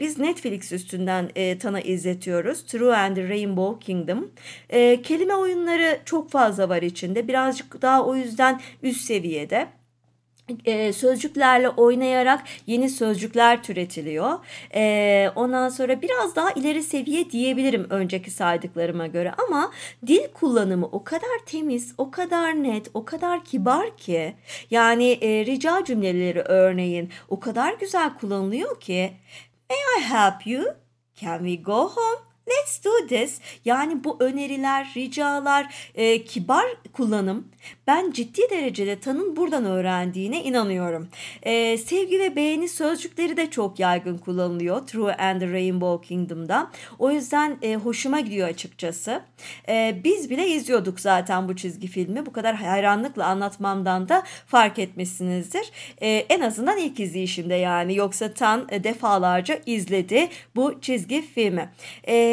Biz 0.00 0.18
Netflix 0.18 0.72
üstünden 0.72 1.30
e, 1.36 1.58
Tan'a 1.58 1.80
izletiyoruz. 1.80 2.66
True 2.66 2.96
and 2.96 3.16
the 3.16 3.28
Rainbow 3.28 3.86
Kingdom. 3.86 4.30
Kelime 5.02 5.34
oyunları 5.34 6.00
çok 6.04 6.30
fazla 6.30 6.68
var 6.68 6.82
içinde. 6.82 7.28
Birazcık 7.28 7.82
daha 7.82 8.06
o 8.06 8.16
yüzden 8.16 8.60
üst 8.82 9.00
seviyede 9.00 9.68
e, 10.64 10.92
sözcüklerle 10.92 11.68
oynayarak 11.68 12.44
yeni 12.66 12.88
sözcükler 12.88 13.62
türetiliyor. 13.62 14.38
E, 14.74 15.30
ondan 15.36 15.68
sonra 15.68 16.02
biraz 16.02 16.36
daha 16.36 16.52
ileri 16.52 16.82
seviye 16.82 17.30
diyebilirim 17.30 17.86
önceki 17.90 18.30
saydıklarıma 18.30 19.06
göre 19.06 19.32
ama 19.48 19.70
dil 20.06 20.28
kullanımı 20.34 20.86
o 20.86 21.04
kadar 21.04 21.38
temiz, 21.46 21.94
o 21.98 22.10
kadar 22.10 22.62
net, 22.62 22.90
o 22.94 23.04
kadar 23.04 23.44
kibar 23.44 23.96
ki 23.96 24.34
yani 24.70 25.10
e, 25.12 25.46
rica 25.46 25.84
cümleleri 25.84 26.40
örneğin 26.40 27.10
o 27.28 27.40
kadar 27.40 27.72
güzel 27.72 28.14
kullanılıyor 28.14 28.80
ki 28.80 29.12
May 29.70 29.78
I 29.98 30.02
help 30.02 30.46
you? 30.46 30.64
Can 31.20 31.38
we 31.38 31.62
go 31.62 31.88
home? 31.88 32.33
Let's 32.48 32.84
do 32.84 33.06
this. 33.08 33.40
Yani 33.64 34.04
bu 34.04 34.16
öneriler, 34.20 34.92
ricalar, 34.96 35.90
e, 35.94 36.24
kibar 36.24 36.64
kullanım 36.92 37.48
ben 37.86 38.10
ciddi 38.10 38.42
derecede 38.50 39.00
Tan'ın 39.00 39.36
buradan 39.36 39.64
öğrendiğine 39.64 40.44
inanıyorum. 40.44 41.08
E, 41.42 41.78
sevgi 41.78 42.20
ve 42.20 42.36
beğeni 42.36 42.68
sözcükleri 42.68 43.36
de 43.36 43.50
çok 43.50 43.78
yaygın 43.78 44.18
kullanılıyor 44.18 44.86
True 44.86 45.14
and 45.14 45.40
the 45.40 45.52
Rainbow 45.52 46.08
Kingdom'da. 46.08 46.70
O 46.98 47.10
yüzden 47.10 47.58
e, 47.62 47.76
hoşuma 47.76 48.20
gidiyor 48.20 48.48
açıkçası. 48.48 49.22
E, 49.68 50.00
biz 50.04 50.30
bile 50.30 50.48
izliyorduk 50.48 51.00
zaten 51.00 51.48
bu 51.48 51.56
çizgi 51.56 51.86
filmi. 51.86 52.26
Bu 52.26 52.32
kadar 52.32 52.54
hayranlıkla 52.54 53.26
anlatmamdan 53.26 54.08
da 54.08 54.22
fark 54.46 54.78
etmişsinizdir. 54.78 55.70
E, 56.02 56.08
en 56.08 56.40
azından 56.40 56.78
ilk 56.78 57.00
izleyişimde 57.00 57.54
yani. 57.54 57.96
Yoksa 57.96 58.32
Tan 58.32 58.66
e, 58.68 58.84
defalarca 58.84 59.60
izledi 59.66 60.28
bu 60.56 60.80
çizgi 60.80 61.22
filmi. 61.22 61.70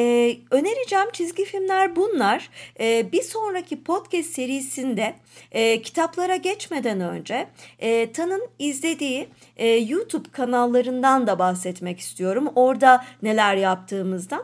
E, 0.01 0.37
önereceğim 0.51 1.11
çizgi 1.13 1.45
filmler 1.45 1.95
bunlar. 1.95 2.49
E, 2.79 3.11
bir 3.11 3.21
sonraki 3.21 3.83
podcast 3.83 4.29
serisinde 4.29 5.15
e, 5.51 5.81
kitaplara 5.81 6.35
geçmeden 6.35 7.01
önce 7.01 7.47
e, 7.79 8.11
Tan'ın 8.11 8.47
izlediği 8.59 9.29
e, 9.57 9.67
YouTube 9.67 10.29
kanallarından 10.31 11.27
da 11.27 11.39
bahsetmek 11.39 11.99
istiyorum. 11.99 12.49
Orada 12.55 13.05
neler 13.21 13.55
yaptığımızdan. 13.55 14.43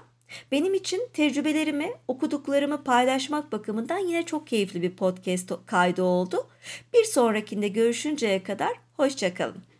Benim 0.51 0.73
için 0.73 1.09
tecrübelerimi, 1.13 1.91
okuduklarımı 2.07 2.83
paylaşmak 2.83 3.51
bakımından 3.51 3.97
yine 3.97 4.23
çok 4.23 4.47
keyifli 4.47 4.81
bir 4.81 4.95
podcast 4.95 5.51
kaydı 5.65 6.03
oldu. 6.03 6.47
Bir 6.93 7.03
sonrakinde 7.03 7.67
görüşünceye 7.67 8.43
kadar 8.43 8.73
hoşçakalın. 8.97 9.76